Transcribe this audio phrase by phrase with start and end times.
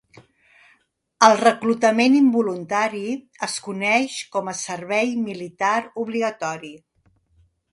[1.25, 3.03] El reclutament involuntari
[3.49, 5.77] es coneix com a servei militar
[6.07, 6.73] obligatori.